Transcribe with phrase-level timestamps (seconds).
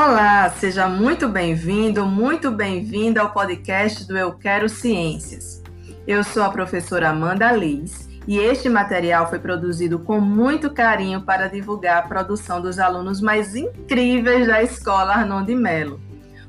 [0.00, 5.60] Olá, seja muito bem-vindo, muito bem-vinda ao podcast do Eu Quero Ciências.
[6.06, 11.48] Eu sou a professora Amanda Liz e este material foi produzido com muito carinho para
[11.48, 16.00] divulgar a produção dos alunos mais incríveis da Escola Arnon de Melo,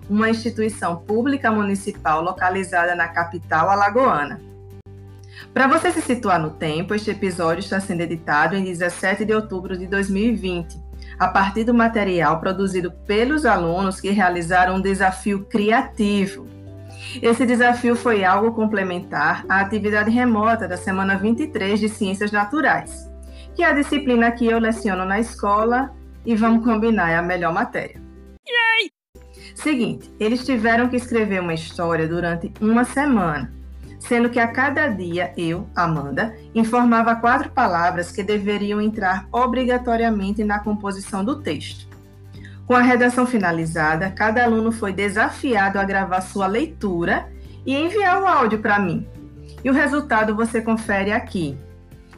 [0.07, 4.39] uma instituição pública municipal localizada na capital alagoana.
[5.51, 9.75] Para você se situar no tempo, este episódio está sendo editado em 17 de outubro
[9.75, 16.47] de 2020 a partir do material produzido pelos alunos que realizaram um desafio criativo.
[17.21, 23.09] Esse desafio foi algo complementar à atividade remota da semana 23 de Ciências Naturais,
[23.55, 25.93] que é a disciplina que eu leciono na escola
[26.25, 28.01] e vamos combinar, é a melhor matéria.
[28.47, 28.91] Yay!
[29.55, 33.58] Seguinte, eles tiveram que escrever uma história durante uma semana
[33.99, 40.59] sendo que a cada dia eu, Amanda, informava quatro palavras que deveriam entrar obrigatoriamente na
[40.59, 41.88] composição do texto.
[42.66, 47.28] Com a redação finalizada, cada aluno foi desafiado a gravar sua leitura
[47.66, 49.08] e enviar o áudio para mim.
[49.64, 51.58] E o resultado você confere aqui.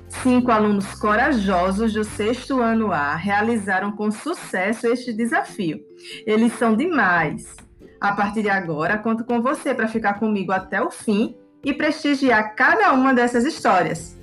[0.10, 5.80] Cinco alunos corajosos do sexto ano A realizaram com sucesso este desafio.
[6.28, 7.56] Eles são demais.
[8.00, 12.56] A partir de agora, conto com você para ficar comigo até o fim e prestigiar
[12.56, 14.18] cada uma dessas histórias.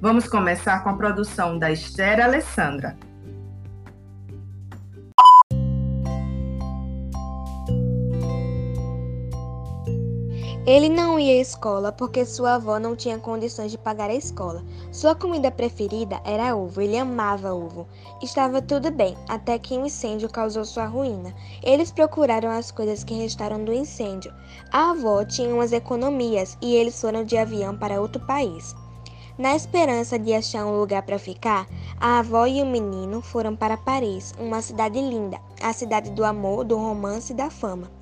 [0.00, 2.96] Vamos começar com a produção da Esther Alessandra.
[10.64, 14.62] Ele não ia à escola porque sua avó não tinha condições de pagar a escola.
[14.92, 17.84] Sua comida preferida era ovo, ele amava ovo.
[18.22, 21.34] Estava tudo bem, até que um incêndio causou sua ruína.
[21.64, 24.32] Eles procuraram as coisas que restaram do incêndio.
[24.70, 28.72] A avó tinha umas economias e eles foram de avião para outro país.
[29.36, 31.66] Na esperança de achar um lugar para ficar,
[31.98, 36.62] a avó e o menino foram para Paris, uma cidade linda, a cidade do amor,
[36.64, 38.01] do romance e da fama.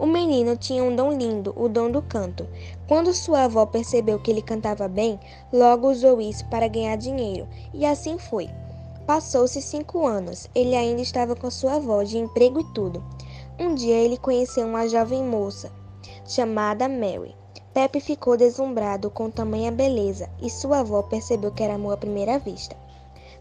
[0.00, 2.48] O menino tinha um dom lindo, o dom do canto.
[2.88, 5.20] Quando sua avó percebeu que ele cantava bem,
[5.52, 8.48] logo usou isso para ganhar dinheiro, e assim foi.
[9.06, 13.04] Passou-se cinco anos, ele ainda estava com sua avó, de emprego e tudo.
[13.58, 15.70] Um dia ele conheceu uma jovem moça,
[16.24, 17.36] chamada Mary.
[17.74, 22.38] Pepe ficou deslumbrado com tamanha beleza e sua avó percebeu que era amor à primeira
[22.38, 22.74] vista.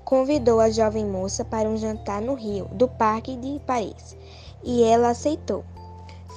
[0.04, 4.18] Convidou a jovem moça para um jantar no Rio, do Parque de Paris,
[4.62, 5.64] e ela aceitou.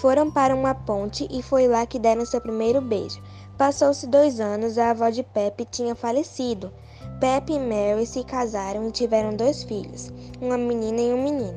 [0.02, 3.22] Foram para uma ponte e foi lá que deram seu primeiro beijo.
[3.56, 6.72] Passou-se dois anos, a avó de Pepe tinha falecido.
[7.20, 11.56] Pepe e Mary se casaram e tiveram dois filhos, uma menina e um menino.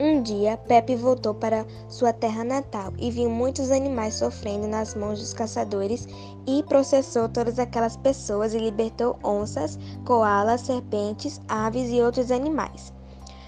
[0.00, 5.20] Um dia, Pepe voltou para sua terra natal e viu muitos animais sofrendo nas mãos
[5.20, 6.08] dos caçadores
[6.46, 12.90] e processou todas aquelas pessoas e libertou onças, koalas, serpentes, aves e outros animais.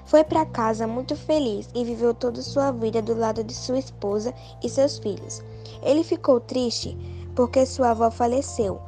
[0.06, 4.34] Foi para casa muito feliz e viveu toda sua vida do lado de sua esposa
[4.62, 5.42] e seus filhos.
[5.82, 6.97] Ele ficou triste
[7.34, 8.81] porque sua avó faleceu,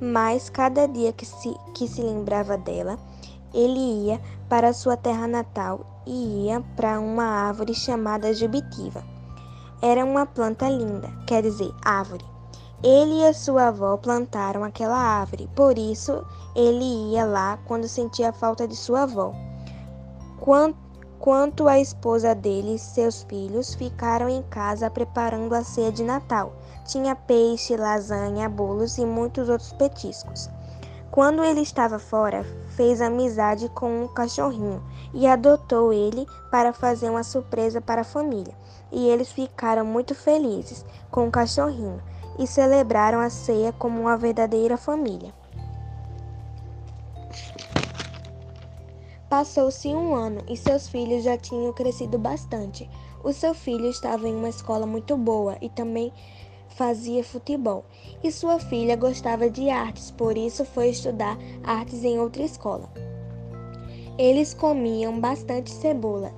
[0.00, 2.98] mas cada dia que se, que se lembrava dela,
[3.54, 9.04] ele ia para sua terra natal e ia para uma árvore chamada Jubitiva.
[9.80, 12.24] Era uma planta linda, quer dizer, árvore.
[12.82, 16.24] Ele e a sua avó plantaram aquela árvore, por isso
[16.56, 19.32] ele ia lá quando sentia falta de sua avó.
[21.20, 26.52] Quanto à esposa dele seus filhos, ficaram em casa preparando a ceia de Natal.
[26.84, 30.50] Tinha peixe, lasanha, bolos e muitos outros petiscos.
[31.12, 34.82] Quando ele estava fora, fez amizade com um cachorrinho
[35.14, 38.56] e adotou ele para fazer uma surpresa para a família.
[38.90, 42.02] E eles ficaram muito felizes com o cachorrinho
[42.36, 45.32] e celebraram a ceia como uma verdadeira família.
[49.32, 52.86] Passou-se um ano e seus filhos já tinham crescido bastante.
[53.24, 56.12] O seu filho estava em uma escola muito boa e também
[56.68, 57.82] fazia futebol.
[58.22, 62.92] E sua filha gostava de artes, por isso foi estudar artes em outra escola.
[64.18, 66.30] Eles comiam bastante cebola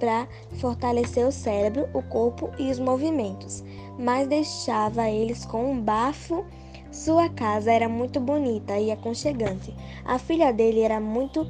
[0.00, 0.26] para
[0.58, 3.62] fortalecer o cérebro, o corpo e os movimentos,
[3.96, 6.44] mas deixava eles com um bafo.
[6.90, 9.72] Sua casa era muito bonita e aconchegante.
[10.04, 11.46] A filha dele era muito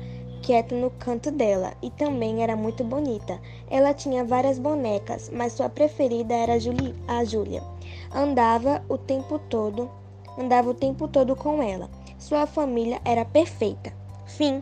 [0.51, 3.41] quieta no canto dela e também era muito bonita.
[3.71, 6.55] Ela tinha várias bonecas, mas sua preferida era
[7.07, 7.63] a Júlia.
[8.13, 9.89] Andava o tempo todo,
[10.37, 11.89] andava o tempo todo com ela.
[12.19, 13.93] Sua família era perfeita.
[14.27, 14.61] Fim.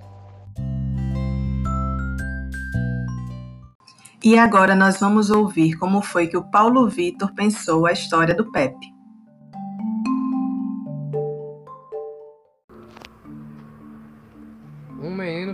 [4.22, 8.52] E agora nós vamos ouvir como foi que o Paulo Vitor pensou a história do
[8.52, 8.97] Pepe.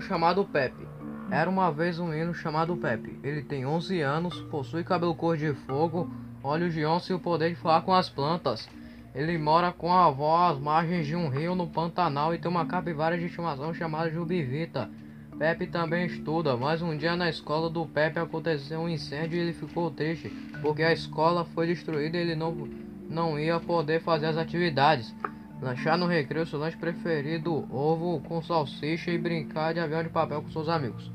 [0.05, 0.87] Chamado Pepe.
[1.31, 3.19] Era uma vez um menino chamado Pepe.
[3.23, 6.12] Ele tem 11 anos, possui cabelo cor de fogo,
[6.43, 8.69] olhos de onça e o poder de falar com as plantas.
[9.15, 12.67] Ele mora com a avó às margens de um rio no Pantanal e tem uma
[12.67, 14.91] capivara de estimação chamada Jubivita.
[15.39, 19.53] Pepe também estuda, mas um dia na escola do Pepe aconteceu um incêndio e ele
[19.53, 20.29] ficou triste,
[20.61, 22.69] porque a escola foi destruída e ele não,
[23.09, 25.15] não ia poder fazer as atividades.
[25.62, 30.43] Lanchar no recreio, seu lanche preferido, ovo com salsicha e brincar de avião de papel
[30.43, 31.11] com seus amigos.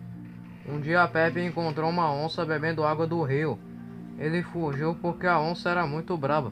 [0.67, 3.59] Um dia Pepe encontrou uma onça bebendo água do rio.
[4.17, 6.51] Ele fugiu porque a onça era muito brava.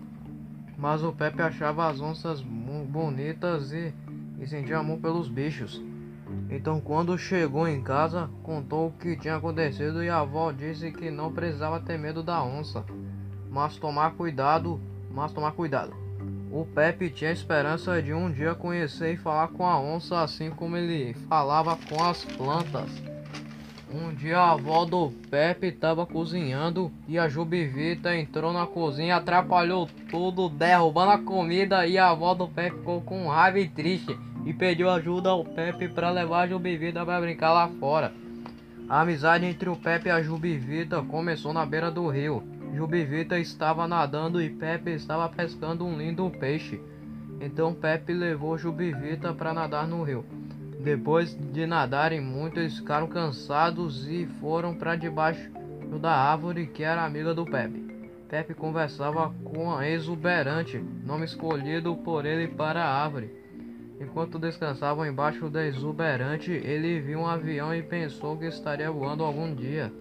[0.78, 3.94] Mas o Pepe achava as onças bonitas e,
[4.40, 5.82] e sentia amor pelos bichos.
[6.50, 11.10] Então, quando chegou em casa, contou o que tinha acontecido e a avó disse que
[11.10, 12.86] não precisava ter medo da onça,
[13.50, 14.80] mas tomar cuidado,
[15.12, 16.07] mas tomar cuidado.
[16.58, 20.76] O Pepe tinha esperança de um dia conhecer e falar com a onça assim como
[20.76, 22.90] ele falava com as plantas.
[23.94, 29.88] Um dia a avó do Pepe estava cozinhando e a Jubivita entrou na cozinha, atrapalhou
[30.10, 34.52] tudo, derrubando a comida e a avó do Pepe ficou com raiva e triste e
[34.52, 38.12] pediu ajuda ao Pepe para levar a Jubivita para brincar lá fora.
[38.90, 42.57] A amizade entre o Pepe e a Jubivita começou na beira do rio.
[42.78, 46.80] Jubivita estava nadando e Pepe estava pescando um lindo peixe.
[47.42, 50.24] Então Pepe levou Jubivita para nadar no rio.
[50.80, 55.50] Depois de nadarem muito, eles ficaram cansados e foram para debaixo
[56.00, 57.84] da árvore que era amiga do Pepe.
[58.30, 63.32] Pepe conversava com a exuberante, nome escolhido por ele para a árvore.
[64.00, 69.52] Enquanto descansavam embaixo da exuberante, ele viu um avião e pensou que estaria voando algum
[69.56, 69.92] dia.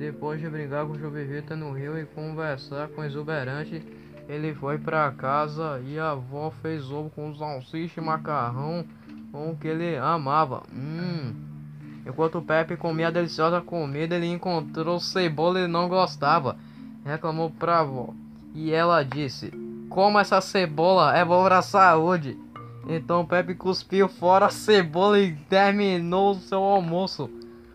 [0.00, 3.84] Depois de brincar com Juvivita no rio e conversar com o exuberante,
[4.26, 8.82] ele foi para casa e a avó fez ovo com salsicha e macarrão
[9.30, 10.62] com o que ele amava.
[10.72, 11.34] Hum.
[12.06, 16.56] Enquanto o Pepe comia a deliciosa comida, ele encontrou cebola e não gostava.
[17.04, 18.14] Reclamou pra avó.
[18.54, 19.52] E ela disse:
[19.90, 22.38] Como essa cebola é boa pra saúde.
[22.88, 27.28] Então Pepe cuspiu fora a cebola e terminou o seu almoço.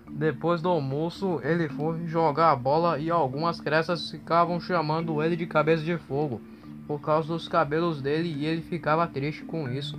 [0.10, 5.46] Depois do almoço, ele foi jogar a bola e algumas crianças ficavam chamando ele de
[5.46, 6.42] cabeça de fogo
[6.88, 9.98] por causa dos cabelos dele e ele ficava triste com isso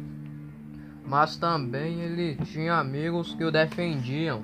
[1.06, 4.42] mas também ele tinha amigos que o defendiam.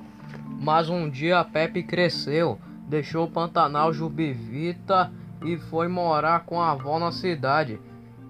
[0.61, 2.59] Mas um dia Pepe cresceu,
[2.89, 5.13] deixou o Pantanal Jubivita
[5.45, 7.81] e foi morar com a avó na cidade.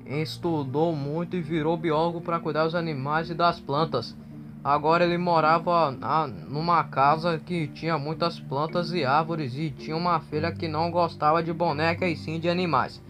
[0.06, 4.17] Estudou muito e virou biólogo para cuidar dos animais e das plantas.
[4.64, 10.20] Agora ele morava na, numa casa que tinha muitas plantas e árvores e tinha uma
[10.20, 13.03] filha que não gostava de boneca e sim de animais.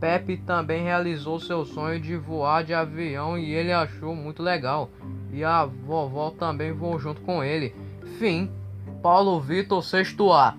[0.00, 4.88] Pepe também realizou seu sonho de voar de avião e ele achou muito legal.
[5.30, 7.74] E a vovó também voou junto com ele.
[8.18, 8.50] Fim.
[9.02, 10.56] Paulo Vitor sexto A.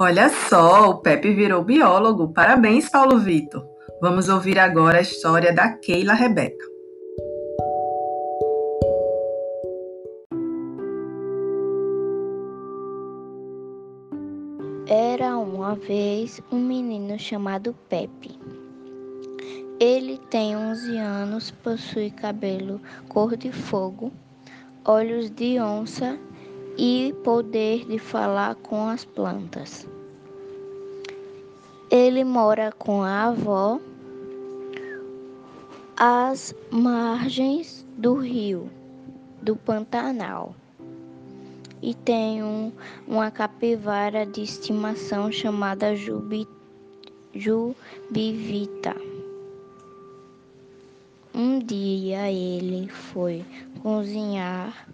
[0.00, 2.32] Olha só, o Pepe virou biólogo.
[2.32, 3.64] Parabéns, Paulo Vitor.
[4.02, 6.64] Vamos ouvir agora a história da Keila Rebeca.
[14.86, 18.40] Era uma vez um menino chamado Pepe.
[19.78, 24.10] Ele tem 11 anos, possui cabelo cor de fogo,
[24.82, 26.18] olhos de onça
[26.78, 29.86] e poder de falar com as plantas.
[31.90, 33.78] Ele mora com a avó
[36.02, 38.70] às margens do rio
[39.42, 40.54] do Pantanal
[41.82, 42.72] e tem um,
[43.06, 46.48] uma capivara de estimação chamada Jubi,
[47.34, 48.96] Jubivita.
[51.34, 53.44] Um dia ele foi
[53.82, 54.88] cozinhar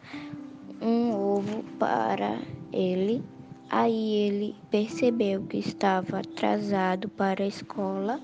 [0.82, 2.40] um ovo para
[2.72, 3.22] ele.
[3.70, 8.20] Aí ele percebeu que estava atrasado para a escola.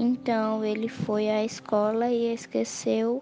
[0.00, 3.20] Então ele foi à escola e esqueceu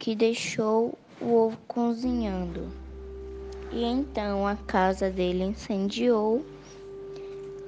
[0.00, 2.68] que deixou o ovo cozinhando.
[3.70, 6.44] E então a casa dele incendiou.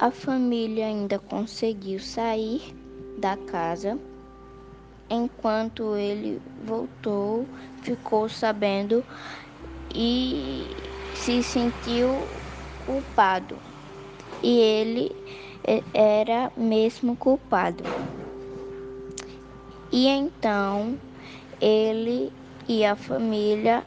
[0.01, 2.75] A família ainda conseguiu sair
[3.19, 3.97] da casa.
[5.09, 7.47] Enquanto ele voltou,
[7.83, 9.05] ficou sabendo
[9.95, 10.77] e
[11.15, 12.27] se sentiu
[12.85, 13.57] culpado.
[14.43, 15.15] E ele
[15.95, 17.85] era mesmo culpado.
[19.93, 20.99] E então
[21.61, 22.33] ele
[22.69, 23.85] e a família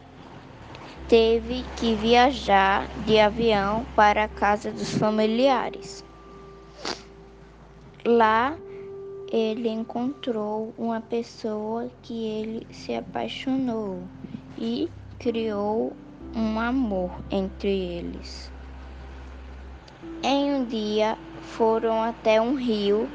[1.08, 6.04] teve que viajar de avião para a casa dos familiares.
[8.06, 8.56] Lá
[9.32, 14.04] ele encontrou uma pessoa que ele se apaixonou
[14.58, 15.94] e criou
[16.36, 18.52] um amor entre eles.
[20.22, 23.10] Em um dia foram até um rio,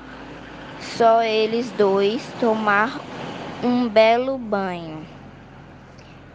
[0.81, 3.01] só eles dois tomar
[3.65, 5.05] um belo banho.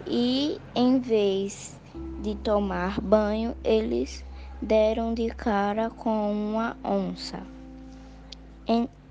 [0.06, 1.80] E em vez
[2.22, 4.24] de tomar banho, eles
[4.62, 7.40] deram de cara com uma onça.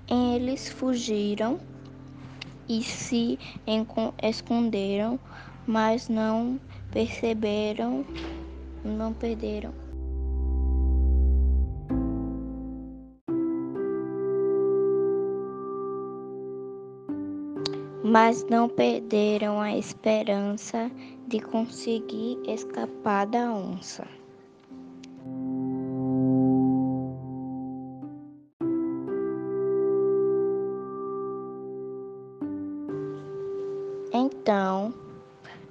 [0.07, 1.59] Eles fugiram
[2.67, 3.39] e se
[4.21, 5.19] esconderam,
[5.65, 6.59] mas não
[6.91, 8.05] perceberam,
[8.83, 9.82] não perderam
[18.13, 20.91] mas não perderam a esperança
[21.27, 24.07] de conseguir escapar da onça.
[34.13, 34.93] Então,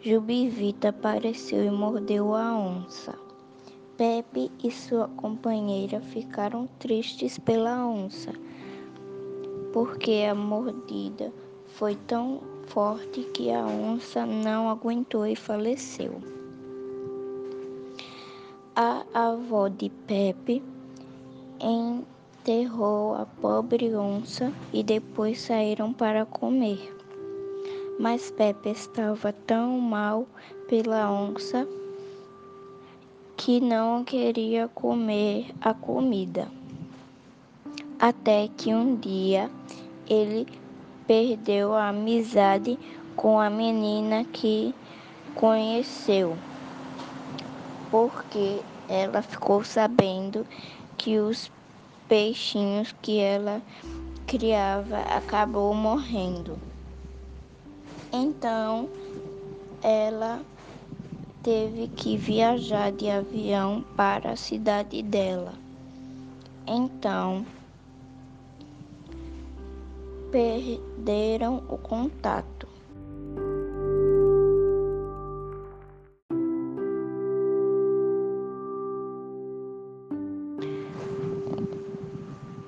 [0.00, 3.14] Jubivita apareceu e mordeu a onça.
[3.96, 8.32] Pepe e sua companheira ficaram tristes pela onça,
[9.72, 11.32] porque a mordida
[11.74, 16.20] foi tão forte que a onça não aguentou e faleceu.
[18.74, 20.62] A avó de Pepe
[21.60, 26.94] enterrou a pobre onça e depois saíram para comer.
[27.98, 30.26] Mas Pepe estava tão mal
[30.68, 31.66] pela onça
[33.36, 36.48] que não queria comer a comida.
[37.98, 39.50] Até que um dia
[40.08, 40.46] ele
[41.06, 42.78] perdeu a amizade
[43.16, 44.74] com a menina que
[45.34, 46.36] conheceu,
[47.90, 50.46] porque ela ficou sabendo
[50.96, 51.50] que os
[52.08, 53.62] peixinhos que ela
[54.26, 56.58] criava acabou morrendo.
[58.12, 58.88] Então,
[59.82, 60.44] ela
[61.42, 65.54] teve que viajar de avião para a cidade dela.
[66.66, 67.44] Então,
[70.32, 72.66] perderam o contato.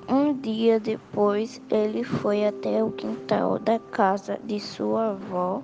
[0.07, 5.63] Um dia depois, ele foi até o quintal da casa de sua avó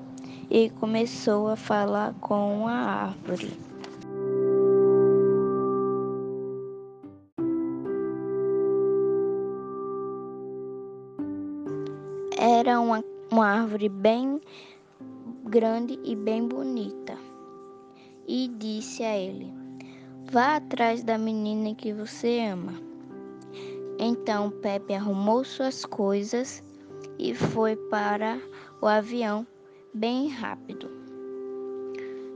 [0.50, 3.71] e começou a falar com a árvore.
[13.31, 14.41] Uma, árvore bem
[15.45, 17.17] grande e bem bonita.
[18.27, 19.51] E disse a ele:
[20.31, 22.73] Vá atrás da menina que você ama.
[23.97, 26.63] Então Pepe arrumou suas coisas
[27.17, 28.39] e foi para
[28.81, 29.47] o avião
[29.93, 30.89] bem rápido.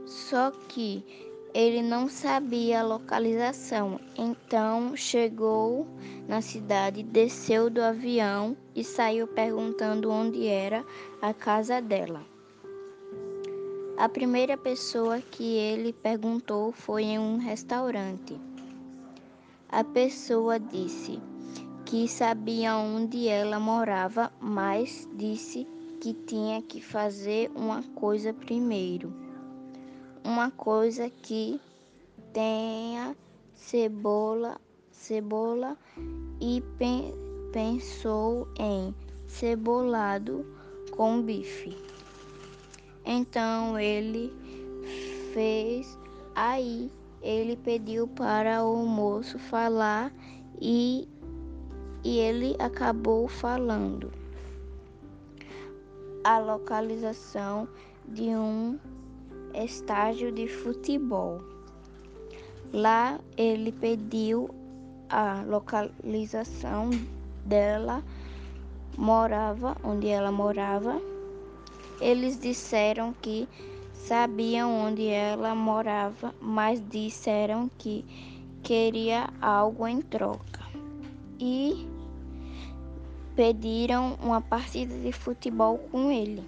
[0.06, 1.04] Só que
[1.56, 5.86] ele não sabia a localização, então chegou
[6.28, 10.84] na cidade, desceu do avião e saiu perguntando onde era
[11.22, 12.20] a casa dela.
[13.96, 18.38] A primeira pessoa que ele perguntou foi em um restaurante.
[19.70, 21.18] A pessoa disse
[21.86, 25.66] que sabia onde ela morava, mas disse
[26.02, 29.24] que tinha que fazer uma coisa primeiro
[30.26, 31.60] uma coisa que
[32.32, 33.16] tenha
[33.54, 35.78] cebola, cebola
[36.40, 37.14] e pe
[37.52, 38.92] pensou em
[39.28, 40.44] cebolado
[40.90, 41.76] com bife.
[43.04, 44.32] Então ele
[45.32, 45.96] fez
[46.34, 46.90] aí
[47.22, 50.12] ele pediu para o moço falar
[50.60, 51.08] e,
[52.04, 54.12] e ele acabou falando
[56.22, 57.68] a localização
[58.08, 58.78] de um
[59.64, 61.40] estágio de futebol.
[62.72, 64.50] Lá ele pediu
[65.08, 66.90] a localização
[67.44, 68.02] dela,
[68.96, 71.00] morava, onde ela morava.
[72.00, 73.48] Eles disseram que
[73.92, 78.04] sabiam onde ela morava, mas disseram que
[78.62, 80.60] queria algo em troca.
[81.38, 81.86] E
[83.34, 86.42] pediram uma partida de futebol com ele.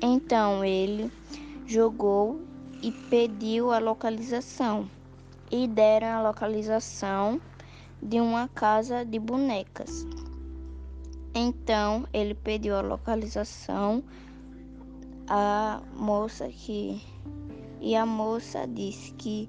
[0.00, 1.10] Então ele
[1.70, 2.40] jogou
[2.82, 4.90] e pediu a localização.
[5.52, 7.40] E deram a localização
[8.02, 10.04] de uma casa de bonecas.
[11.32, 14.02] Então ele pediu a localização
[15.28, 17.00] a moça que
[17.80, 19.48] e a moça disse que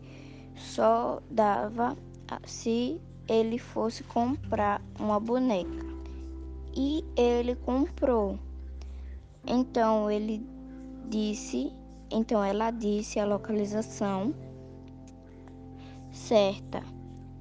[0.55, 1.97] só dava
[2.45, 5.91] se ele fosse comprar uma boneca.
[6.73, 8.39] e ele comprou.
[9.45, 10.45] Então ele
[11.09, 11.73] disse,
[12.11, 14.33] então ela disse a localização
[16.11, 16.83] certa.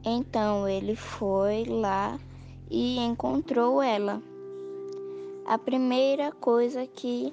[0.05, 2.19] Então ele foi lá
[2.71, 4.23] e encontrou ela.
[5.47, 7.33] A primeira coisa que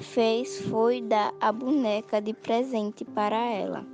[0.00, 3.84] fez foi dar a boneca de presente para ela.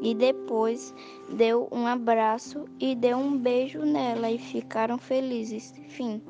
[0.00, 0.94] E depois
[1.28, 5.72] deu um abraço e deu um beijo nela e ficaram felizes.
[5.88, 6.22] Fim.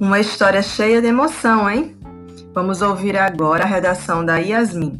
[0.00, 1.94] Uma história cheia de emoção, hein?
[2.54, 4.98] Vamos ouvir agora a redação da Yasmin.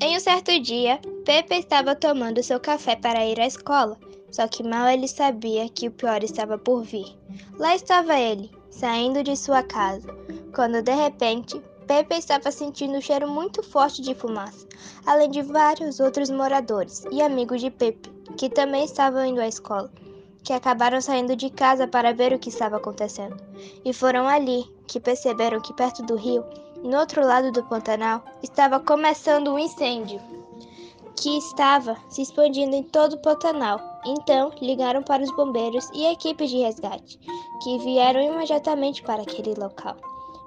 [0.00, 3.96] Em um certo dia, Pepe estava tomando seu café para ir à escola,
[4.32, 7.16] só que mal ele sabia que o pior estava por vir.
[7.60, 10.08] Lá estava ele, saindo de sua casa,
[10.52, 14.66] quando de repente Pepe estava sentindo um cheiro muito forte de fumaça,
[15.06, 19.88] além de vários outros moradores e amigos de Pepe, que também estavam indo à escola,
[20.42, 23.36] que acabaram saindo de casa para ver o que estava acontecendo.
[23.84, 26.44] E foram ali que perceberam que perto do rio,
[26.82, 30.20] no outro lado do Pantanal, estava começando um incêndio
[31.14, 33.80] que estava se expandindo em todo o Pantanal.
[34.04, 37.18] Então, ligaram para os bombeiros e equipes de resgate,
[37.62, 39.96] que vieram imediatamente para aquele local.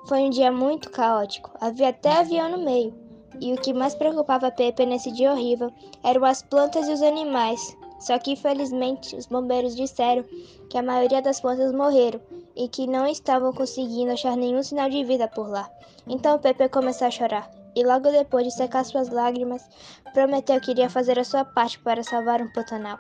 [0.10, 2.96] Foi um dia muito caótico, havia até avião no meio.
[3.40, 5.72] E o que mais preocupava Pepe nesse dia horrível
[6.04, 7.78] eram as plantas e os animais.
[8.00, 10.26] Só que infelizmente os bombeiros disseram
[10.68, 12.20] que a maioria das plantas morreram
[12.56, 15.70] e que não estavam conseguindo achar nenhum sinal de vida por lá.
[16.08, 19.70] Então Pepe começou a chorar e logo depois de secar suas lágrimas,
[20.12, 22.98] prometeu que iria fazer a sua parte para salvar um Pantanal,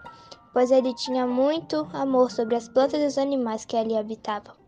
[0.53, 4.58] pois ele tinha muito amor sobre as plantas e os animais que ali habitavam.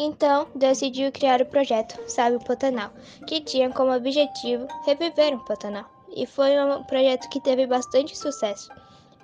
[0.00, 2.92] Então, decidiu criar o projeto Sabe o Pantanal,
[3.26, 5.90] que tinha como objetivo reviver um Pantanal.
[6.14, 8.70] E foi um projeto que teve bastante sucesso.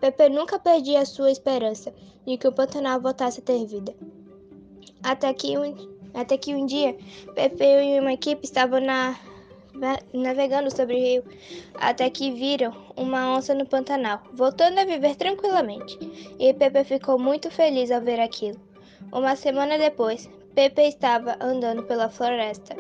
[0.01, 1.95] Pepe nunca perdia a sua esperança
[2.27, 3.95] de que o Pantanal voltasse a ter vida.
[5.01, 5.77] Até que um,
[6.13, 6.97] até que um dia,
[7.37, 9.17] Pepe e uma equipe estavam na,
[10.13, 11.25] navegando sobre o rio,
[11.77, 15.97] até que viram uma onça no Pantanal, voltando a viver tranquilamente.
[16.37, 18.61] E Pepe ficou muito feliz ao ver aquilo.
[19.13, 22.77] Uma semana depois, Pepe estava andando pela floresta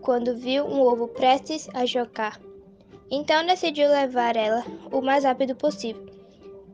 [0.00, 2.40] quando viu um ovo prestes a chocar.
[3.10, 6.06] Então decidiu levar ela o mais rápido possível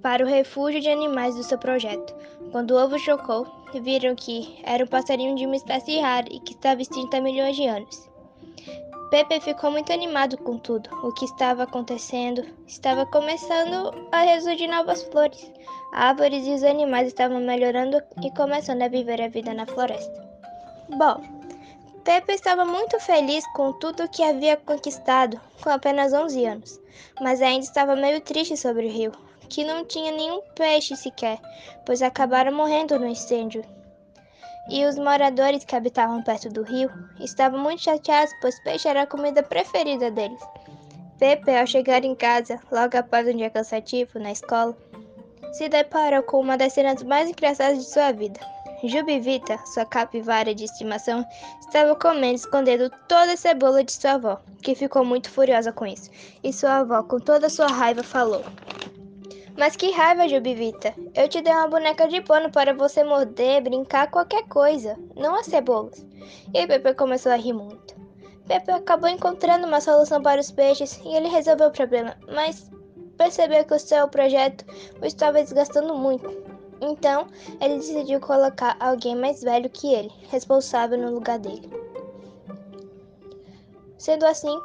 [0.00, 2.14] para o refúgio de animais do seu projeto.
[2.52, 6.52] Quando o ovo chocou, viram que era um passarinho de uma espécie rara e que
[6.52, 8.08] estava extinta há milhões de anos.
[9.10, 12.44] Pepe ficou muito animado com tudo o que estava acontecendo.
[12.66, 15.50] Estava começando a ressurgir novas flores.
[15.92, 20.25] Árvores e os animais estavam melhorando e começando a viver a vida na floresta.
[20.88, 21.20] Bom,
[22.04, 26.80] Pepe estava muito feliz com tudo que havia conquistado com apenas 11 anos,
[27.20, 29.12] mas ainda estava meio triste sobre o rio,
[29.48, 31.40] que não tinha nenhum peixe sequer,
[31.84, 33.64] pois acabaram morrendo no incêndio.
[34.70, 39.06] E os moradores que habitavam perto do rio estavam muito chateados, pois peixe era a
[39.06, 40.40] comida preferida deles.
[41.18, 44.76] Pepe, ao chegar em casa, logo após um dia cansativo na escola,
[45.52, 48.38] se deparou com uma das cenas mais engraçadas de sua vida.
[48.84, 51.24] Jubivita, sua capivara de estimação,
[51.60, 56.10] estava comendo escondendo toda a cebola de sua avó, que ficou muito furiosa com isso.
[56.44, 58.44] E sua avó, com toda a sua raiva, falou:
[59.56, 60.94] Mas que raiva, Jubivita!
[61.14, 65.46] Eu te dei uma boneca de pano para você morder, brincar, qualquer coisa, não as
[65.46, 66.04] cebolas.
[66.52, 67.96] E Pepe começou a rir muito.
[68.46, 72.70] Pepe acabou encontrando uma solução para os peixes e ele resolveu o problema, mas
[73.16, 74.64] percebeu que o seu projeto
[75.00, 76.55] o estava desgastando muito.
[76.80, 77.26] Então,
[77.60, 81.70] ele decidiu colocar alguém mais velho que ele, responsável no lugar dele.
[83.98, 84.58] Sendo assim,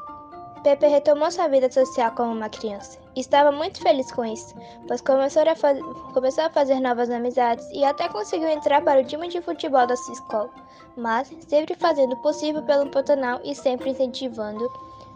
[0.64, 3.00] Pepe retomou sua vida social como uma criança.
[3.16, 4.54] Estava muito feliz com isso,
[4.88, 9.28] pois começou a, começou a fazer novas amizades e até conseguiu entrar para o time
[9.28, 10.50] de futebol da sua escola,
[10.96, 14.70] mas sempre fazendo o possível pelo Pantanal e sempre incentivando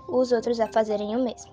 [0.07, 1.51] os outros a fazerem o mesmo.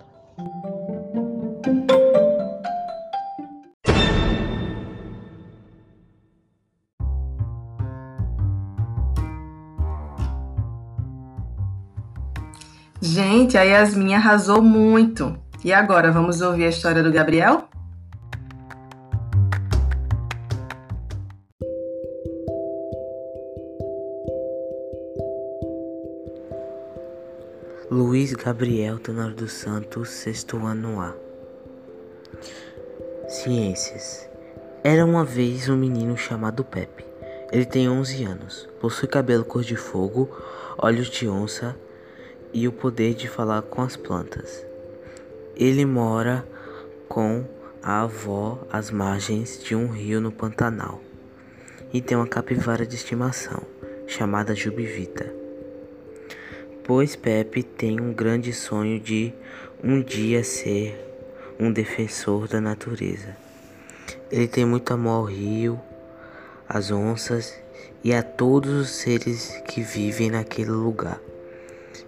[13.25, 15.33] Gente, a Yasmin arrasou muito.
[15.63, 17.69] E agora, vamos ouvir a história do Gabriel?
[27.89, 31.15] Luiz Gabriel Tenor dos Santos, sexto ano A.
[33.29, 34.29] Ciências.
[34.83, 37.05] Era uma vez um menino chamado Pepe.
[37.53, 40.29] Ele tem 11 anos, possui cabelo cor de fogo,
[40.77, 41.73] olhos de onça
[42.53, 44.65] e o poder de falar com as plantas.
[45.55, 46.47] Ele mora
[47.09, 47.45] com
[47.81, 51.01] a avó às margens de um rio no Pantanal
[51.93, 53.61] e tem uma capivara de estimação
[54.07, 55.33] chamada Jubivita.
[56.83, 59.33] Pois Pepe tem um grande sonho de
[59.83, 60.99] um dia ser
[61.59, 63.35] um defensor da natureza.
[64.31, 65.79] Ele tem muito amor ao rio,
[66.67, 67.57] às onças
[68.03, 71.19] e a todos os seres que vivem naquele lugar.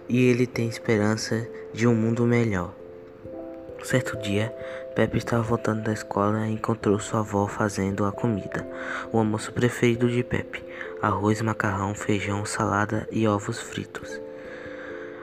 [0.08, 2.72] E ele tem esperança de um mundo melhor.
[3.82, 4.54] Certo dia,
[4.94, 8.66] Pepe estava voltando da escola e encontrou sua avó fazendo a comida,
[9.12, 10.64] o almoço preferido de Pepe:
[11.02, 14.20] arroz, macarrão, feijão, salada e ovos fritos.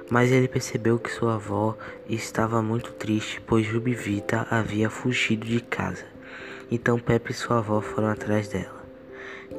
[0.10, 6.06] Mas ele percebeu que sua avó estava muito triste, pois Jubivita havia fugido de casa.
[6.70, 8.84] Então Pepe e sua avó foram atrás dela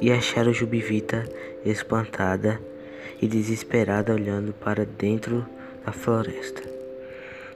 [0.01, 1.23] e acharam Jubivita
[1.63, 2.59] espantada
[3.21, 5.45] e desesperada olhando para dentro
[5.85, 6.61] da floresta.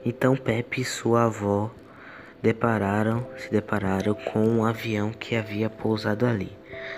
[0.04, 1.70] Então Pepe e sua avó
[2.42, 6.50] depararam, se depararam com um avião que havia pousado ali.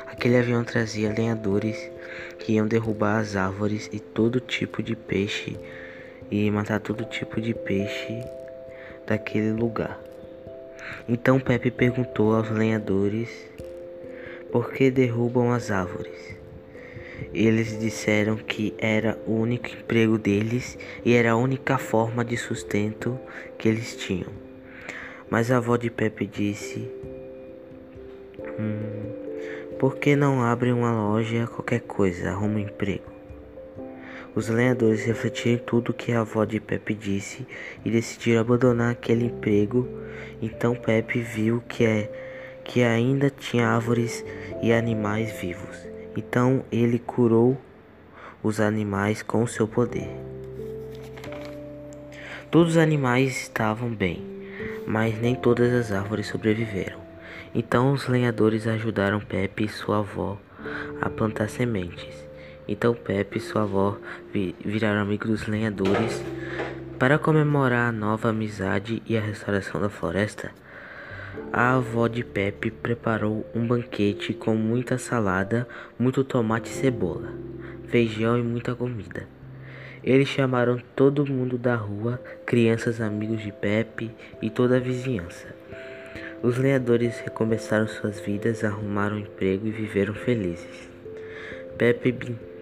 [0.07, 1.90] Aquele avião trazia lenhadores
[2.38, 5.57] que iam derrubar as árvores e todo tipo de peixe
[6.31, 8.22] e matar todo tipo de peixe
[9.07, 9.98] daquele lugar.
[11.09, 13.29] Então Pepe perguntou aos lenhadores
[14.51, 16.41] por que derrubam as árvores.
[17.33, 23.19] Eles disseram que era o único emprego deles e era a única forma de sustento
[23.59, 24.31] que eles tinham.
[25.31, 26.91] Mas a avó de Pepe disse:
[28.59, 33.13] hum, Por que não abrem uma loja, qualquer coisa, arruma um emprego?
[34.35, 37.47] Os lenhadores refletiram tudo que a avó de Pepe disse
[37.85, 39.87] e decidiram abandonar aquele emprego.
[40.41, 42.11] Então Pepe viu que, é,
[42.65, 44.25] que ainda tinha árvores
[44.63, 45.91] e animais vivos.
[46.16, 47.57] Então ele curou
[48.42, 50.11] os animais com seu poder.
[52.51, 54.22] Todos os animais estavam bem,
[54.87, 57.01] mas nem todas as árvores sobreviveram.
[57.55, 60.38] Então os lenhadores ajudaram Pepe e sua avó
[61.01, 62.14] a plantar sementes.
[62.68, 63.96] Então Pepe e sua avó
[64.64, 66.22] viraram amigos dos lenhadores.
[66.98, 70.53] Para comemorar a nova amizade e a restauração da floresta,
[71.53, 75.68] a avó de Pepe preparou um banquete com muita salada,
[75.99, 77.33] muito tomate e cebola,
[77.88, 79.29] feijão e muita comida.
[80.03, 85.47] Eles chamaram todo mundo da rua, crianças, amigos de Pepe e toda a vizinhança.
[86.42, 90.90] Os lenhadores recomeçaram suas vidas, arrumaram um emprego e viveram felizes.
[91.79, 92.12] Pepe,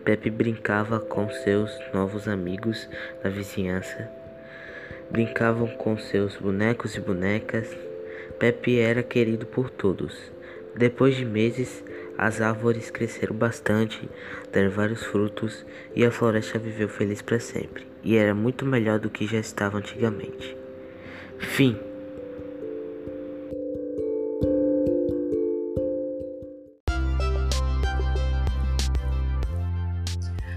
[0.04, 2.88] Pepe brincava com seus novos amigos
[3.22, 4.11] da vizinhança,
[5.11, 7.89] brincavam com seus bonecos e bonecas
[8.40, 10.16] Pepe era querido por todos.
[10.74, 11.85] Depois de meses,
[12.16, 14.09] as árvores cresceram bastante,
[14.50, 17.87] deram vários frutos e a floresta viveu feliz para sempre.
[18.03, 20.57] E era muito melhor do que já estava antigamente.
[21.38, 21.79] Fim.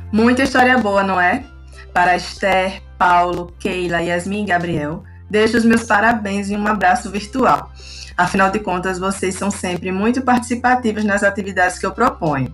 [0.10, 1.43] Muita história boa, não é?
[1.91, 7.72] Para Esther, Paulo, Keila, Yasmin e Gabriel Deixo os meus parabéns e um abraço virtual.
[8.15, 12.54] Afinal de contas, vocês são sempre muito participativos nas atividades que eu proponho.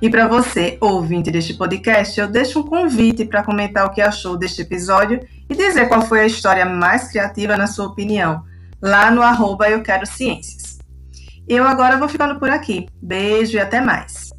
[0.00, 4.36] E para você, ouvinte deste podcast, eu deixo um convite para comentar o que achou
[4.36, 5.18] deste episódio
[5.50, 8.44] e dizer qual foi a história mais criativa na sua opinião,
[8.80, 10.78] lá no arroba Eu Quero Ciências.
[11.48, 12.86] Eu agora vou ficando por aqui.
[13.02, 14.31] Beijo e até mais!